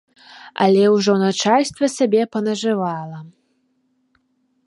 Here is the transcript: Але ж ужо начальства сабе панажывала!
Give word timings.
Але 0.63 0.79
ж 0.87 0.91
ужо 0.93 1.13
начальства 1.23 1.85
сабе 1.97 2.23
панажывала! 2.35 3.19